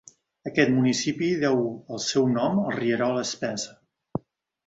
[0.51, 1.59] Aquest municipi deu
[1.97, 4.25] el seu nom al rierol Spencer.